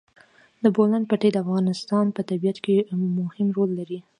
د 0.63 0.65
بولان 0.75 1.03
پټي 1.09 1.29
د 1.31 1.37
افغانستان 1.45 2.05
په 2.15 2.21
طبیعت 2.29 2.57
کې 2.65 2.75
مهم 3.19 3.47
رول 3.57 3.69
لري. 3.79 3.99